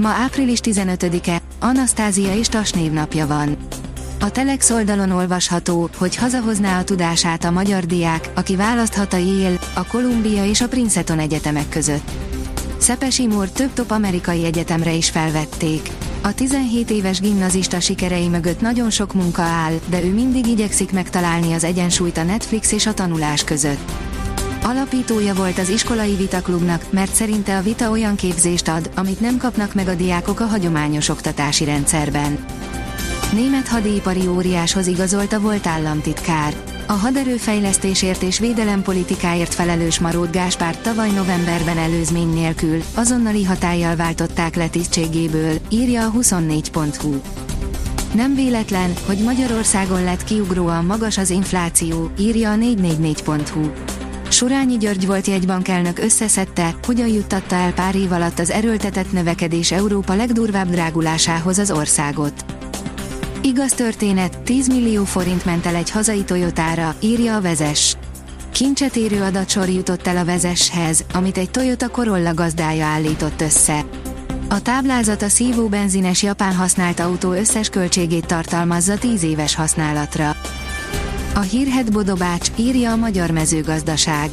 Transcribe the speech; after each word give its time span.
Ma 0.00 0.08
április 0.08 0.58
15-e, 0.62 1.42
Anasztázia 1.58 2.36
és 2.36 2.48
Tas 2.48 2.72
névnapja 2.72 3.26
van. 3.26 3.56
A 4.20 4.30
Telex 4.30 4.70
oldalon 4.70 5.10
olvasható, 5.10 5.90
hogy 5.96 6.16
hazahozná 6.16 6.78
a 6.78 6.84
tudását 6.84 7.44
a 7.44 7.50
magyar 7.50 7.84
diák, 7.84 8.30
aki 8.34 8.56
választhat 8.56 9.12
a 9.12 9.16
Yale, 9.16 9.58
a 9.74 9.86
Columbia 9.86 10.44
és 10.44 10.60
a 10.60 10.68
Princeton 10.68 11.18
egyetemek 11.18 11.68
között. 11.68 12.10
Szepesi 12.78 13.26
Mór 13.26 13.48
több 13.48 13.72
top 13.72 13.90
amerikai 13.90 14.44
egyetemre 14.44 14.92
is 14.92 15.10
felvették. 15.10 15.90
A 16.22 16.34
17 16.34 16.90
éves 16.90 17.20
gimnazista 17.20 17.80
sikerei 17.80 18.28
mögött 18.28 18.60
nagyon 18.60 18.90
sok 18.90 19.14
munka 19.14 19.42
áll, 19.42 19.80
de 19.86 20.02
ő 20.02 20.12
mindig 20.12 20.46
igyekszik 20.46 20.92
megtalálni 20.92 21.52
az 21.52 21.64
egyensúlyt 21.64 22.18
a 22.18 22.22
Netflix 22.22 22.72
és 22.72 22.86
a 22.86 22.94
tanulás 22.94 23.44
között. 23.44 24.09
Alapítója 24.62 25.34
volt 25.34 25.58
az 25.58 25.68
iskolai 25.68 26.14
vitaklubnak, 26.14 26.84
mert 26.90 27.14
szerinte 27.14 27.56
a 27.56 27.62
vita 27.62 27.90
olyan 27.90 28.16
képzést 28.16 28.68
ad, 28.68 28.90
amit 28.96 29.20
nem 29.20 29.36
kapnak 29.36 29.74
meg 29.74 29.88
a 29.88 29.94
diákok 29.94 30.40
a 30.40 30.44
hagyományos 30.44 31.08
oktatási 31.08 31.64
rendszerben. 31.64 32.44
Német 33.32 33.68
hadipari 33.68 34.26
óriáshoz 34.26 34.86
igazolta 34.86 35.40
volt 35.40 35.66
államtitkár. 35.66 36.54
A 36.86 36.92
haderőfejlesztésért 36.92 38.22
és 38.22 38.38
védelempolitikáért 38.38 39.54
felelős 39.54 39.98
Marót 39.98 40.32
Gáspárt 40.32 40.82
tavaly 40.82 41.10
novemberben 41.10 41.78
előzmény 41.78 42.32
nélkül, 42.32 42.82
azonnali 42.94 43.44
hatállyal 43.44 43.96
váltották 43.96 44.56
le 44.56 44.68
tisztségéből, 44.68 45.58
írja 45.68 46.06
a 46.06 46.12
24.hu. 46.12 47.20
Nem 48.14 48.34
véletlen, 48.34 48.92
hogy 49.06 49.18
Magyarországon 49.18 50.04
lett 50.04 50.24
kiugróan 50.24 50.84
magas 50.84 51.18
az 51.18 51.30
infláció, 51.30 52.10
írja 52.18 52.50
a 52.50 52.56
444.hu. 52.56 53.70
Surányi 54.30 54.76
György 54.76 55.06
volt 55.06 55.26
jegybankelnök 55.26 55.98
összeszedte, 55.98 56.74
hogyan 56.82 57.08
juttatta 57.08 57.54
el 57.54 57.72
pár 57.72 57.94
év 57.94 58.12
alatt 58.12 58.38
az 58.38 58.50
erőltetett 58.50 59.12
növekedés 59.12 59.72
Európa 59.72 60.14
legdurvább 60.14 60.70
drágulásához 60.70 61.58
az 61.58 61.70
országot. 61.70 62.44
Igaz 63.42 63.72
történet, 63.72 64.38
10 64.38 64.68
millió 64.68 65.04
forint 65.04 65.44
ment 65.44 65.66
el 65.66 65.74
egy 65.74 65.90
hazai 65.90 66.24
Toyotára, 66.24 66.94
írja 67.00 67.36
a 67.36 67.40
vezes. 67.40 67.96
Kincset 68.52 68.96
érő 68.96 69.22
adatsor 69.22 69.68
jutott 69.68 70.06
el 70.06 70.16
a 70.16 70.24
vezeshez, 70.24 71.04
amit 71.12 71.38
egy 71.38 71.50
Toyota 71.50 71.88
Corolla 71.88 72.34
gazdája 72.34 72.86
állított 72.86 73.40
össze. 73.40 73.84
A 74.48 74.62
táblázat 74.62 75.22
a 75.22 75.28
szívó 75.28 75.68
benzines 75.68 76.22
japán 76.22 76.54
használt 76.54 77.00
autó 77.00 77.32
összes 77.32 77.68
költségét 77.68 78.26
tartalmazza 78.26 78.98
10 78.98 79.22
éves 79.22 79.54
használatra. 79.54 80.36
A 81.34 81.40
hírhet 81.40 81.92
Bodobács, 81.92 82.48
írja 82.56 82.92
a 82.92 82.96
magyar 82.96 83.30
mezőgazdaság. 83.30 84.30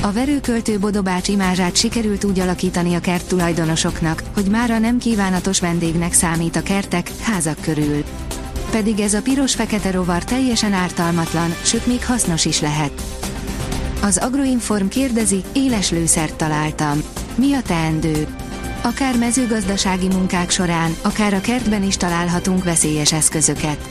A 0.00 0.12
verőköltő 0.12 0.78
Bodobács 0.78 1.28
imázsát 1.28 1.76
sikerült 1.76 2.24
úgy 2.24 2.40
alakítani 2.40 2.94
a 2.94 3.00
kert 3.00 3.28
tulajdonosoknak, 3.28 4.22
hogy 4.34 4.44
mára 4.44 4.78
nem 4.78 4.98
kívánatos 4.98 5.60
vendégnek 5.60 6.12
számít 6.12 6.56
a 6.56 6.62
kertek, 6.62 7.10
házak 7.22 7.60
körül. 7.60 8.04
Pedig 8.70 9.00
ez 9.00 9.14
a 9.14 9.22
piros-fekete 9.22 9.90
rovar 9.90 10.24
teljesen 10.24 10.72
ártalmatlan, 10.72 11.54
sőt 11.62 11.86
még 11.86 12.04
hasznos 12.04 12.44
is 12.44 12.60
lehet. 12.60 13.02
Az 14.02 14.16
Agroinform 14.16 14.86
kérdezi, 14.86 15.42
éles 15.52 15.90
lőszert 15.90 16.34
találtam. 16.34 17.02
Mi 17.34 17.54
a 17.54 17.62
teendő? 17.62 18.26
Akár 18.82 19.16
mezőgazdasági 19.18 20.08
munkák 20.08 20.50
során, 20.50 20.96
akár 21.02 21.34
a 21.34 21.40
kertben 21.40 21.82
is 21.82 21.96
találhatunk 21.96 22.64
veszélyes 22.64 23.12
eszközöket. 23.12 23.88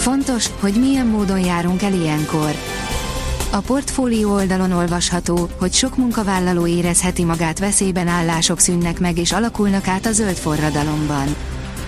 Fontos, 0.00 0.46
hogy 0.60 0.74
milyen 0.74 1.06
módon 1.06 1.38
járunk 1.38 1.82
el 1.82 1.92
ilyenkor. 1.92 2.54
A 3.50 3.60
portfólió 3.60 4.32
oldalon 4.32 4.72
olvasható, 4.72 5.48
hogy 5.58 5.72
sok 5.72 5.96
munkavállaló 5.96 6.66
érezheti 6.66 7.24
magát 7.24 7.58
veszélyben 7.58 8.08
állások 8.08 8.58
szűnnek 8.58 9.00
meg 9.00 9.18
és 9.18 9.32
alakulnak 9.32 9.88
át 9.88 10.06
a 10.06 10.12
zöld 10.12 10.36
forradalomban. 10.36 11.34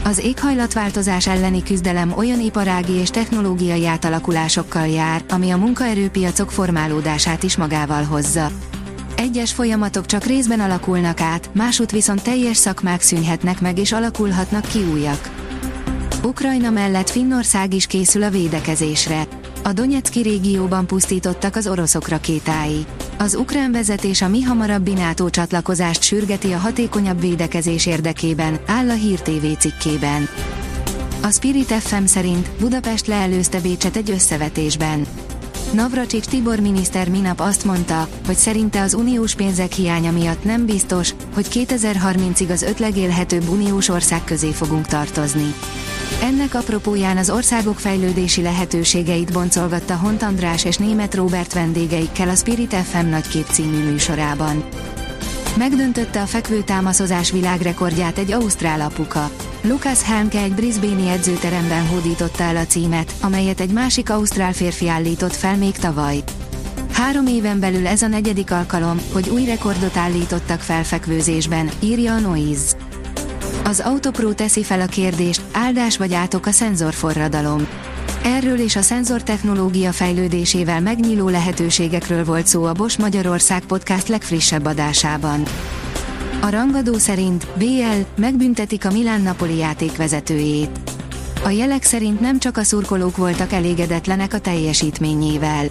Az 0.05 0.19
éghajlatváltozás 0.19 1.27
elleni 1.27 1.63
küzdelem 1.63 2.13
olyan 2.17 2.41
iparági 2.41 2.93
és 2.93 3.11
technológiai 3.11 3.87
átalakulásokkal 3.87 4.87
jár, 4.87 5.25
ami 5.29 5.51
a 5.51 5.57
munkaerőpiacok 5.57 6.51
formálódását 6.51 7.43
is 7.43 7.57
magával 7.57 8.03
hozza. 8.03 8.51
Egyes 9.17 9.53
folyamatok 9.53 10.07
csak 10.07 10.25
részben 10.25 10.61
alakulnak 10.61 11.21
át, 11.21 11.51
másút 11.55 11.91
viszont 11.91 12.23
teljes 12.23 12.57
szakmák 12.57 13.01
szűnhetnek 13.01 13.61
meg 13.61 13.79
és 13.79 13.93
alakulhatnak 13.93 14.67
ki 14.67 14.83
újak. 14.93 15.42
Ukrajna 16.25 16.71
mellett 16.71 17.11
Finnország 17.11 17.75
is 17.75 17.87
készül 17.87 18.23
a 18.23 18.31
védekezésre. 18.31 19.23
A 19.63 19.73
Donetszki 19.73 20.21
régióban 20.21 20.87
pusztítottak 20.87 21.57
az 21.57 21.67
oroszok 21.67 22.09
rakétái. 22.09 22.87
Az 23.19 23.35
ukrán 23.35 23.73
vezetés 23.73 24.23
a 24.23 24.29
mi 24.29 24.43
hamarabbi 24.43 24.93
NATO 24.93 25.31
csatlakozást 25.31 26.03
sürgeti 26.03 26.53
a 26.53 26.59
hatékonyabb 26.59 27.21
védekezés 27.21 27.87
érdekében, 27.87 28.61
áll 28.67 28.91
a 28.91 28.95
Hír 28.95 29.21
TV 29.21 29.59
cikkében. 29.59 30.29
A 31.23 31.31
Spirit 31.31 31.73
FM 31.73 32.05
szerint 32.05 32.51
Budapest 32.61 33.07
leelőzte 33.07 33.61
Bécset 33.61 33.97
egy 33.97 34.11
összevetésben. 34.11 35.07
Navracsics 35.73 36.25
Tibor 36.25 36.61
miniszter 36.61 37.09
minap 37.09 37.41
azt 37.41 37.65
mondta, 37.65 38.09
hogy 38.27 38.37
szerinte 38.37 38.81
az 38.83 38.95
uniós 38.95 39.35
pénzek 39.35 39.73
hiánya 39.73 40.11
miatt 40.11 40.45
nem 40.45 40.67
biztos, 40.67 41.15
hogy 41.35 41.47
2030-ig 41.51 42.51
az 42.51 42.63
öt 42.63 42.79
legélhetőbb 42.79 43.49
uniós 43.49 43.89
ország 43.89 44.25
közé 44.25 44.51
fogunk 44.51 44.87
tartozni. 44.87 45.55
Ennek 46.23 46.55
apropóján 46.55 47.17
az 47.17 47.31
országok 47.31 47.79
fejlődési 47.79 48.43
lehetőségeit 48.43 49.33
boncolgatta 49.33 49.97
Hont 49.97 50.23
András 50.23 50.65
és 50.65 50.77
Német 50.77 51.15
Robert 51.15 51.53
vendégeikkel 51.53 52.29
a 52.29 52.35
Spirit 52.35 52.75
FM 52.75 53.07
nagykép 53.07 53.47
című 53.47 53.91
műsorában. 53.91 54.65
Megdöntötte 55.57 56.21
a 56.21 56.27
fekvőtámaszozás 56.27 57.31
világrekordját 57.31 58.19
egy 58.19 58.33
ausztrál 58.33 58.81
apuka. 58.81 59.31
Lucas 59.63 60.03
Helmke 60.03 60.41
egy 60.41 60.55
Brisbane-i 60.55 61.09
edzőteremben 61.09 61.87
hódította 61.87 62.43
el 62.43 62.57
a 62.57 62.67
címet, 62.67 63.13
amelyet 63.21 63.61
egy 63.61 63.73
másik 63.73 64.11
ausztrál 64.11 64.53
férfi 64.53 64.89
állított 64.89 65.35
fel 65.35 65.57
még 65.57 65.77
tavaly. 65.77 66.23
Három 66.93 67.27
éven 67.27 67.61
belül 67.61 67.87
ez 67.87 68.03
a 68.03 68.07
negyedik 68.07 68.51
alkalom, 68.51 69.01
hogy 69.13 69.29
új 69.29 69.45
rekordot 69.45 69.97
állítottak 69.97 70.61
fel 70.61 70.85
fekvőzésben, 70.85 71.71
írja 71.81 72.15
a 72.15 72.19
Noise. 72.19 72.77
Az 73.65 73.81
Autopro 73.81 74.33
teszi 74.33 74.63
fel 74.63 74.81
a 74.81 74.87
kérdést, 74.87 75.43
áldás 75.53 75.97
vagy 75.97 76.15
átok 76.15 76.47
a 76.47 76.51
szenzorforradalom. 76.51 77.67
Erről 78.25 78.59
és 78.59 78.77
a 78.77 78.83
szenzor 78.83 79.23
technológia 79.23 79.93
fejlődésével 79.93 80.81
megnyíló 80.81 81.29
lehetőségekről 81.29 82.25
volt 82.25 82.47
szó 82.47 82.65
a 82.65 82.73
Bosch 82.73 83.01
Magyarország 83.01 83.65
podcast 83.65 84.09
legfrissebb 84.09 84.65
adásában. 84.65 85.43
A 86.41 86.51
rangadó 86.51 86.99
szerint 86.99 87.47
BL 87.59 88.21
megbüntetik 88.21 88.85
a 88.85 88.91
Milán 88.91 89.21
Napoli 89.21 89.57
játékvezetőjét. 89.57 90.79
A 91.45 91.49
jelek 91.49 91.83
szerint 91.83 92.21
nem 92.21 92.39
csak 92.39 92.57
a 92.57 92.63
szurkolók 92.63 93.17
voltak 93.17 93.53
elégedetlenek 93.53 94.35
a 94.35 94.39
teljesítményével. 94.39 95.65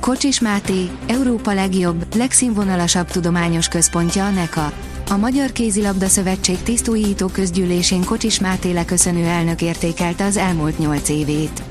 Kocsis 0.00 0.40
Máté, 0.40 0.90
Európa 1.06 1.52
legjobb, 1.52 2.14
legszínvonalasabb 2.14 3.10
tudományos 3.10 3.68
központja 3.68 4.24
a 4.24 4.30
NECA. 4.30 4.72
A 5.10 5.16
Magyar 5.16 5.52
Kézilabda 5.52 6.06
Szövetség 6.06 6.62
tisztújító 6.62 7.26
közgyűlésén 7.26 8.04
Kocsis 8.04 8.40
Máté 8.40 8.72
leköszönő 8.72 9.24
elnök 9.24 9.62
értékelte 9.62 10.24
az 10.24 10.36
elmúlt 10.36 10.78
nyolc 10.78 11.08
évét. 11.08 11.62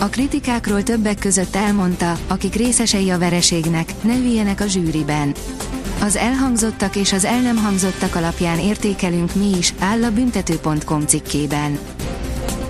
A 0.00 0.04
kritikákról 0.04 0.82
többek 0.82 1.18
között 1.18 1.54
elmondta, 1.54 2.18
akik 2.26 2.54
részesei 2.54 3.10
a 3.10 3.18
vereségnek, 3.18 3.92
ne 4.02 4.16
üljenek 4.16 4.60
a 4.60 4.66
zsűriben. 4.66 5.34
Az 6.00 6.16
elhangzottak 6.16 6.96
és 6.96 7.12
az 7.12 7.24
el 7.24 7.40
nem 7.40 7.56
hangzottak 7.56 8.14
alapján 8.14 8.58
értékelünk 8.58 9.34
mi 9.34 9.56
is, 9.58 9.74
áll 9.78 10.04
a 10.04 10.10
büntető.com 10.10 11.06
cikkében. 11.06 11.78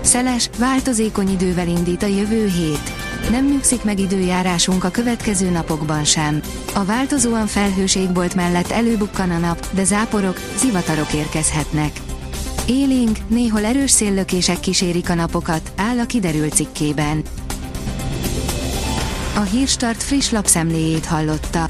Szeles, 0.01 0.49
változékony 0.57 1.29
idővel 1.29 1.67
indít 1.67 2.03
a 2.03 2.07
jövő 2.07 2.47
hét. 2.47 3.04
Nem 3.29 3.45
nyugszik 3.45 3.83
meg 3.83 3.99
időjárásunk 3.99 4.83
a 4.83 4.89
következő 4.89 5.49
napokban 5.49 6.03
sem. 6.03 6.41
A 6.73 6.83
változóan 6.83 7.47
felhős 7.47 7.95
égbolt 7.95 8.35
mellett 8.35 8.71
előbukkan 8.71 9.29
a 9.31 9.37
nap, 9.37 9.67
de 9.71 9.83
záporok, 9.83 10.39
zivatarok 10.57 11.13
érkezhetnek. 11.13 11.91
Élénk, 12.67 13.17
néhol 13.27 13.65
erős 13.65 13.91
széllökések 13.91 14.59
kísérik 14.59 15.09
a 15.09 15.13
napokat, 15.13 15.71
áll 15.75 15.99
a 15.99 16.05
kiderült 16.05 16.53
cikkében. 16.53 17.21
A 19.35 19.41
Hírstart 19.41 20.03
friss 20.03 20.29
lapszemléjét 20.29 21.05
hallotta. 21.05 21.69